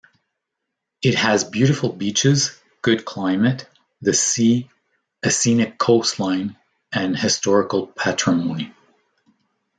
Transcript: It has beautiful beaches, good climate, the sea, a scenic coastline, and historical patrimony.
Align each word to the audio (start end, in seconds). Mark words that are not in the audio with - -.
It 1.03 1.13
has 1.13 1.43
beautiful 1.43 1.89
beaches, 1.93 2.59
good 2.81 3.05
climate, 3.05 3.69
the 4.01 4.15
sea, 4.15 4.67
a 5.21 5.29
scenic 5.29 5.77
coastline, 5.77 6.57
and 6.91 7.15
historical 7.15 7.85
patrimony. 7.85 8.73